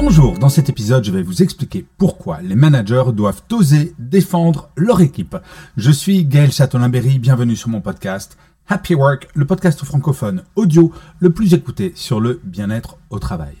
[0.00, 5.00] Bonjour, dans cet épisode, je vais vous expliquer pourquoi les managers doivent oser défendre leur
[5.00, 5.36] équipe.
[5.76, 8.38] Je suis Gaël Châtelain-Berry, bienvenue sur mon podcast
[8.68, 13.56] Happy Work, le podcast francophone audio le plus écouté sur le bien-être au travail.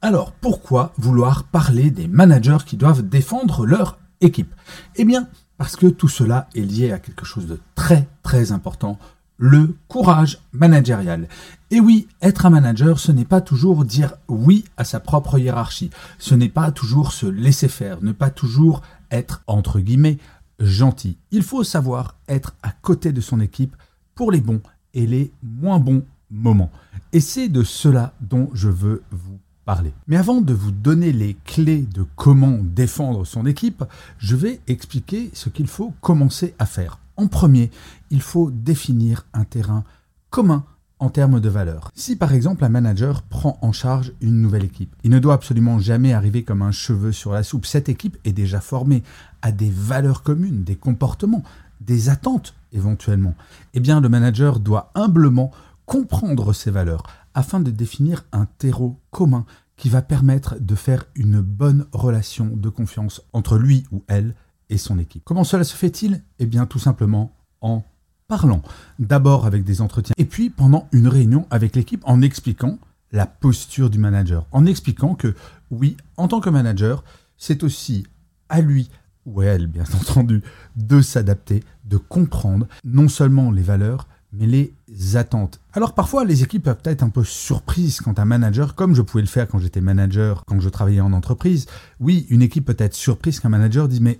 [0.00, 4.54] Alors, pourquoi vouloir parler des managers qui doivent défendre leur équipe?
[4.96, 8.98] Eh bien, parce que tout cela est lié à quelque chose de très très important,
[9.36, 11.28] le courage managérial.
[11.70, 15.90] Et oui, être un manager, ce n'est pas toujours dire oui à sa propre hiérarchie,
[16.18, 20.18] ce n'est pas toujours se laisser faire, ne pas toujours être, entre guillemets,
[20.60, 21.16] gentil.
[21.30, 23.76] Il faut savoir être à côté de son équipe
[24.14, 24.60] pour les bons
[24.94, 26.70] et les moins bons moments.
[27.12, 29.92] Et c'est de cela dont je veux vous parler.
[30.06, 33.84] Mais avant de vous donner les clés de comment défendre son équipe,
[34.18, 36.98] je vais expliquer ce qu'il faut commencer à faire.
[37.16, 37.70] En premier,
[38.10, 39.84] il faut définir un terrain
[40.30, 40.64] commun
[40.98, 41.90] en termes de valeur.
[41.94, 45.78] Si par exemple un manager prend en charge une nouvelle équipe, il ne doit absolument
[45.78, 47.66] jamais arriver comme un cheveu sur la soupe.
[47.66, 49.02] Cette équipe est déjà formée
[49.42, 51.42] à des valeurs communes, des comportements,
[51.80, 53.34] des attentes éventuellement.
[53.74, 55.50] Eh bien, le manager doit humblement
[55.86, 59.44] comprendre ces valeurs afin de définir un terreau commun
[59.76, 64.34] qui va permettre de faire une bonne relation de confiance entre lui ou elle
[64.70, 65.22] et son équipe.
[65.24, 66.22] Comment cela se fait-il?
[66.38, 67.82] Eh bien tout simplement en
[68.28, 68.62] parlant.
[68.98, 72.78] D'abord avec des entretiens et puis pendant une réunion avec l'équipe en expliquant
[73.12, 75.34] la posture du manager, en expliquant que
[75.70, 77.04] oui, en tant que manager,
[77.36, 78.06] c'est aussi
[78.48, 78.90] à lui
[79.24, 80.42] ou à elle, bien entendu,
[80.76, 85.60] de s'adapter, de comprendre non seulement les valeurs, mais les attentes.
[85.72, 89.22] Alors parfois, les équipes peuvent être un peu surprises quand un manager, comme je pouvais
[89.22, 91.66] le faire quand j'étais manager, quand je travaillais en entreprise,
[92.00, 94.18] oui, une équipe peut être surprise qu'un manager dise mais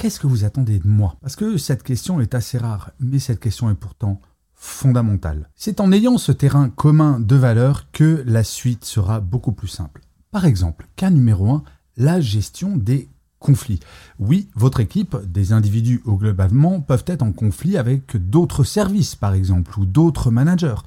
[0.00, 1.16] qu'est-ce que vous attendez de moi?
[1.20, 4.18] Parce que cette question est assez rare, mais cette question est pourtant
[4.54, 5.50] fondamentale.
[5.56, 10.00] C'est en ayant ce terrain commun de valeurs que la suite sera beaucoup plus simple.
[10.30, 11.62] Par exemple, cas numéro 1,
[11.98, 13.80] la gestion des conflit.
[14.18, 19.34] Oui, votre équipe, des individus ou globalement, peuvent être en conflit avec d'autres services, par
[19.34, 20.80] exemple, ou d'autres managers.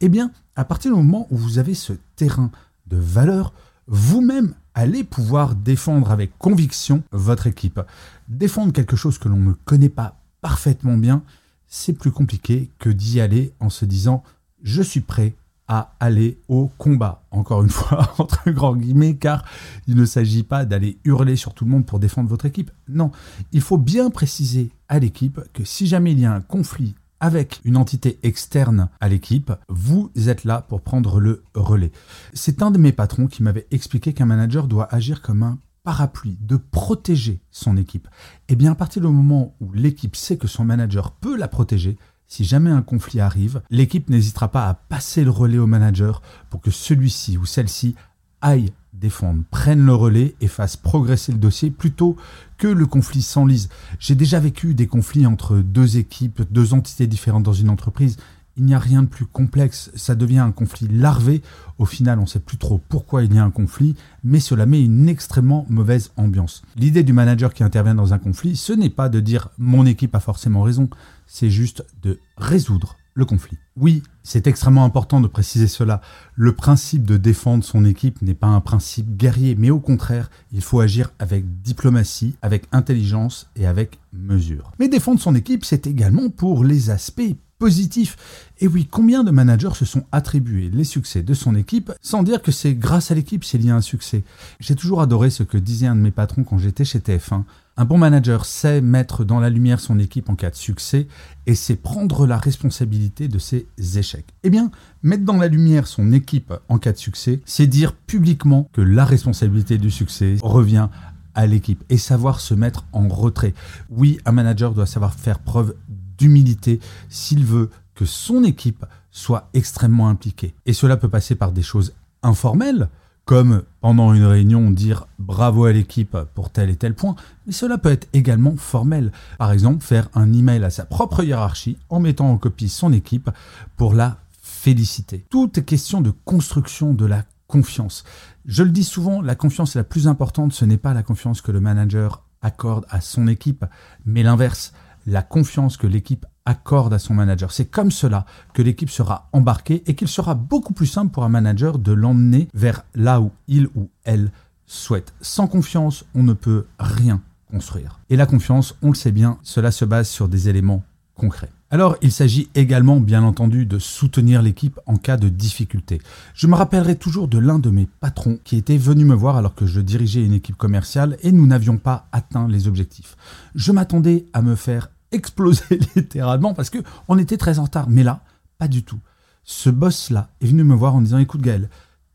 [0.00, 2.50] Eh bien, à partir du moment où vous avez ce terrain
[2.86, 3.54] de valeur,
[3.88, 7.80] vous-même allez pouvoir défendre avec conviction votre équipe.
[8.28, 11.22] Défendre quelque chose que l'on ne connaît pas parfaitement bien,
[11.66, 14.22] c'est plus compliqué que d'y aller en se disant
[14.62, 15.34] je suis prêt
[15.68, 17.22] à aller au combat.
[17.30, 19.44] Encore une fois, entre grands guillemets, car
[19.86, 22.70] il ne s'agit pas d'aller hurler sur tout le monde pour défendre votre équipe.
[22.88, 23.10] Non,
[23.52, 27.60] il faut bien préciser à l'équipe que si jamais il y a un conflit avec
[27.64, 31.92] une entité externe à l'équipe, vous êtes là pour prendre le relais.
[32.32, 36.36] C'est un de mes patrons qui m'avait expliqué qu'un manager doit agir comme un parapluie,
[36.40, 38.08] de protéger son équipe.
[38.48, 41.96] Eh bien à partir du moment où l'équipe sait que son manager peut la protéger,
[42.26, 46.60] si jamais un conflit arrive, l'équipe n'hésitera pas à passer le relais au manager pour
[46.60, 47.94] que celui-ci ou celle-ci
[48.42, 52.16] aille défendre, prenne le relais et fasse progresser le dossier plutôt
[52.56, 53.68] que le conflit s'enlise.
[53.98, 58.16] J'ai déjà vécu des conflits entre deux équipes, deux entités différentes dans une entreprise.
[58.56, 61.42] Il n'y a rien de plus complexe, ça devient un conflit larvé.
[61.78, 63.94] Au final, on ne sait plus trop pourquoi il y a un conflit,
[64.24, 66.62] mais cela met une extrêmement mauvaise ambiance.
[66.74, 70.16] L'idée du manager qui intervient dans un conflit, ce n'est pas de dire mon équipe
[70.16, 70.90] a forcément raison,
[71.28, 73.58] c'est juste de résoudre le conflit.
[73.80, 76.00] Oui, c'est extrêmement important de préciser cela.
[76.34, 80.62] Le principe de défendre son équipe n'est pas un principe guerrier, mais au contraire, il
[80.62, 84.72] faut agir avec diplomatie, avec intelligence et avec mesure.
[84.80, 88.16] Mais défendre son équipe, c'est également pour les aspects positifs.
[88.60, 92.42] Et oui, combien de managers se sont attribués les succès de son équipe sans dire
[92.42, 94.24] que c'est grâce à l'équipe s'il y a un succès?
[94.60, 97.44] J'ai toujours adoré ce que disait un de mes patrons quand j'étais chez TF1.
[97.80, 101.06] Un bon manager sait mettre dans la lumière son équipe en cas de succès
[101.46, 104.34] et sait prendre la responsabilité de ses échecs.
[104.42, 104.72] Eh bien,
[105.04, 109.04] mettre dans la lumière son équipe en cas de succès, c'est dire publiquement que la
[109.04, 110.88] responsabilité du succès revient
[111.36, 113.54] à l'équipe et savoir se mettre en retrait.
[113.90, 115.76] Oui, un manager doit savoir faire preuve
[116.18, 120.52] d'humilité s'il veut que son équipe soit extrêmement impliquée.
[120.66, 121.94] Et cela peut passer par des choses
[122.24, 122.88] informelles,
[123.28, 127.14] comme pendant une réunion dire bravo à l'équipe pour tel et tel point,
[127.46, 129.12] mais cela peut être également formel.
[129.36, 133.28] Par exemple, faire un email à sa propre hiérarchie en mettant en copie son équipe
[133.76, 135.26] pour la féliciter.
[135.28, 138.04] Tout est question de construction de la confiance.
[138.46, 140.54] Je le dis souvent, la confiance est la plus importante.
[140.54, 143.66] Ce n'est pas la confiance que le manager accorde à son équipe,
[144.06, 144.72] mais l'inverse,
[145.08, 147.52] la confiance que l'équipe accorde à son manager.
[147.52, 148.24] C'est comme cela
[148.54, 152.48] que l'équipe sera embarquée et qu'il sera beaucoup plus simple pour un manager de l'emmener
[152.54, 154.30] vers là où il ou elle
[154.66, 155.12] souhaite.
[155.20, 157.20] Sans confiance, on ne peut rien
[157.50, 158.00] construire.
[158.10, 160.82] Et la confiance, on le sait bien, cela se base sur des éléments
[161.14, 161.50] concrets.
[161.70, 166.00] Alors, il s'agit également, bien entendu, de soutenir l'équipe en cas de difficulté.
[166.32, 169.54] Je me rappellerai toujours de l'un de mes patrons qui était venu me voir alors
[169.54, 173.16] que je dirigeais une équipe commerciale et nous n'avions pas atteint les objectifs.
[173.54, 176.78] Je m'attendais à me faire exploser littéralement parce que
[177.08, 177.88] on était très en retard.
[177.88, 178.22] Mais là,
[178.58, 178.98] pas du tout.
[179.44, 181.70] Ce boss-là est venu me voir en disant, écoute Gaël,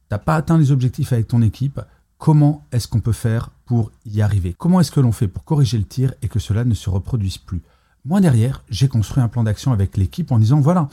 [0.09, 1.81] t'as pas atteint les objectifs avec ton équipe,
[2.17, 4.55] comment est-ce qu'on peut faire pour y arriver?
[4.57, 7.37] Comment est-ce que l'on fait pour corriger le tir et que cela ne se reproduise
[7.37, 7.63] plus?
[8.05, 10.89] Moi derrière, j'ai construit un plan d'action avec l'équipe en disant, voilà,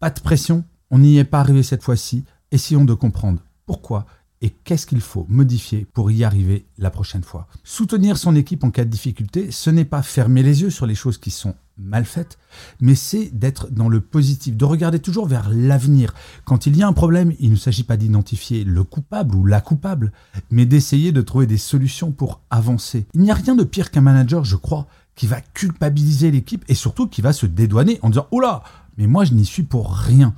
[0.00, 3.40] pas de pression, on n'y est pas arrivé cette fois-ci, essayons de comprendre.
[3.66, 4.06] Pourquoi?
[4.40, 7.48] Et qu'est-ce qu'il faut modifier pour y arriver la prochaine fois?
[7.64, 10.94] Soutenir son équipe en cas de difficulté, ce n'est pas fermer les yeux sur les
[10.94, 12.38] choses qui sont mal faites,
[12.80, 16.14] mais c'est d'être dans le positif, de regarder toujours vers l'avenir.
[16.44, 19.60] Quand il y a un problème, il ne s'agit pas d'identifier le coupable ou la
[19.60, 20.12] coupable,
[20.50, 23.06] mais d'essayer de trouver des solutions pour avancer.
[23.14, 26.74] Il n'y a rien de pire qu'un manager, je crois, qui va culpabiliser l'équipe et
[26.74, 28.62] surtout qui va se dédouaner en disant⁇ Oula,
[28.96, 30.28] mais moi je n'y suis pour rien⁇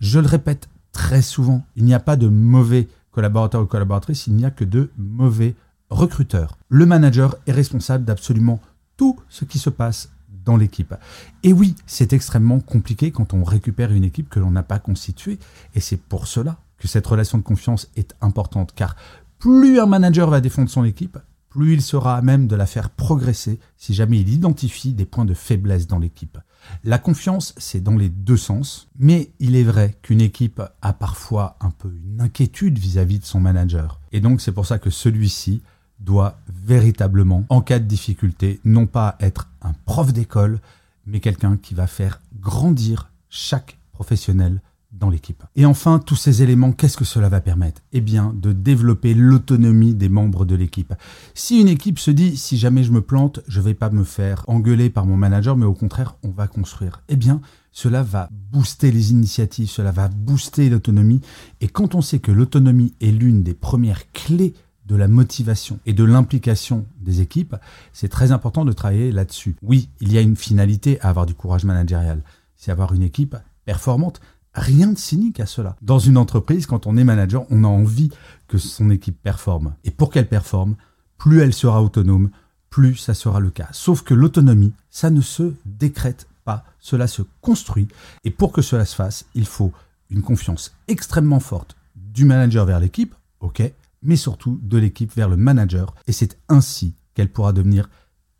[0.00, 4.34] Je le répète très souvent, il n'y a pas de mauvais collaborateur ou collaboratrice, il
[4.34, 5.54] n'y a que de mauvais
[5.88, 6.58] recruteurs.
[6.68, 8.60] Le manager est responsable d'absolument
[8.98, 10.10] tout ce qui se passe
[10.44, 10.94] dans l'équipe.
[11.42, 15.38] Et oui, c'est extrêmement compliqué quand on récupère une équipe que l'on n'a pas constituée,
[15.74, 18.96] et c'est pour cela que cette relation de confiance est importante, car
[19.38, 21.16] plus un manager va défendre son équipe,
[21.48, 25.24] plus il sera à même de la faire progresser si jamais il identifie des points
[25.24, 26.36] de faiblesse dans l'équipe.
[26.84, 31.56] La confiance, c'est dans les deux sens, mais il est vrai qu'une équipe a parfois
[31.60, 34.00] un peu une inquiétude vis-à-vis de son manager.
[34.12, 35.62] Et donc c'est pour ça que celui-ci
[36.00, 40.60] doit véritablement, en cas de difficulté, non pas être un prof d'école,
[41.06, 44.60] mais quelqu'un qui va faire grandir chaque professionnel
[44.98, 45.44] dans l'équipe.
[45.54, 47.82] Et enfin, tous ces éléments, qu'est-ce que cela va permettre?
[47.92, 50.94] Eh bien, de développer l'autonomie des membres de l'équipe.
[51.34, 54.04] Si une équipe se dit, si jamais je me plante, je ne vais pas me
[54.04, 57.02] faire engueuler par mon manager, mais au contraire, on va construire.
[57.08, 57.40] Eh bien,
[57.72, 61.20] cela va booster les initiatives, cela va booster l'autonomie.
[61.60, 64.54] Et quand on sait que l'autonomie est l'une des premières clés
[64.86, 67.56] de la motivation et de l'implication des équipes,
[67.92, 69.56] c'est très important de travailler là-dessus.
[69.62, 72.22] Oui, il y a une finalité à avoir du courage managérial.
[72.56, 74.20] C'est avoir une équipe performante,
[74.56, 75.76] Rien de cynique à cela.
[75.82, 78.08] Dans une entreprise, quand on est manager, on a envie
[78.48, 79.74] que son équipe performe.
[79.84, 80.76] Et pour qu'elle performe,
[81.18, 82.30] plus elle sera autonome,
[82.70, 83.68] plus ça sera le cas.
[83.72, 87.86] Sauf que l'autonomie, ça ne se décrète pas, cela se construit.
[88.24, 89.72] Et pour que cela se fasse, il faut
[90.08, 93.62] une confiance extrêmement forte du manager vers l'équipe, ok,
[94.02, 95.94] mais surtout de l'équipe vers le manager.
[96.06, 97.90] Et c'est ainsi qu'elle pourra devenir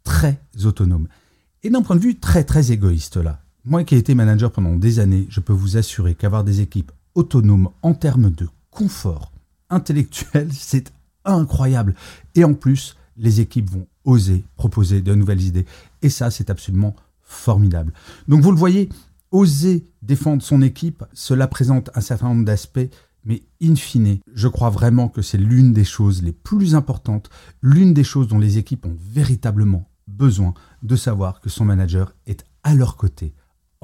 [0.03, 1.09] très autonome.
[1.63, 4.77] Et d'un point de vue très très égoïste là, moi qui ai été manager pendant
[4.77, 9.33] des années, je peux vous assurer qu'avoir des équipes autonomes en termes de confort
[9.71, 10.93] intellectuel, c'est
[11.25, 11.97] incroyable.
[12.37, 15.67] Et en plus, les équipes vont oser proposer de nouvelles idées.
[16.01, 17.93] Et ça, c'est absolument formidable.
[18.29, 18.89] Donc vous le voyez,
[19.33, 22.89] oser défendre son équipe, cela présente un certain nombre d'aspects,
[23.25, 27.31] mais in fine, je crois vraiment que c'est l'une des choses les plus importantes,
[27.63, 30.55] l'une des choses dont les équipes ont véritablement besoin
[30.85, 33.35] de savoir que son manager est à leur côté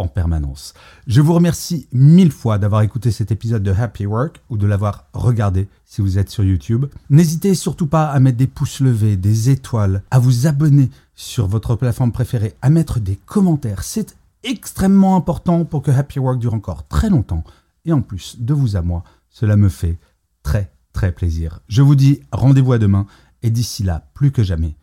[0.02, 0.74] en permanence.
[1.06, 5.06] Je vous remercie mille fois d'avoir écouté cet épisode de Happy Work ou de l'avoir
[5.12, 6.86] regardé si vous êtes sur YouTube.
[7.08, 11.76] N'hésitez surtout pas à mettre des pouces levés, des étoiles, à vous abonner sur votre
[11.76, 13.84] plateforme préférée, à mettre des commentaires.
[13.84, 17.44] C'est extrêmement important pour que Happy Work dure encore très longtemps.
[17.84, 19.98] Et en plus, de vous à moi, cela me fait
[20.42, 21.60] très très plaisir.
[21.68, 23.06] Je vous dis rendez-vous à demain
[23.42, 24.76] et d'ici là, plus que jamais,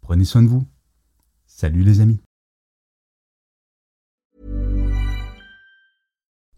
[0.00, 0.66] prenez soin de vous.
[1.46, 2.25] Salut les amis.